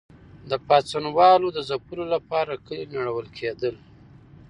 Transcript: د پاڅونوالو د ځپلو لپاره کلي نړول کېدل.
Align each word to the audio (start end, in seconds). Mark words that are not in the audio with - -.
د 0.49 0.51
پاڅونوالو 0.67 1.47
د 1.53 1.59
ځپلو 1.69 2.05
لپاره 2.13 2.53
کلي 2.65 2.85
نړول 2.97 3.27
کېدل. 3.37 3.75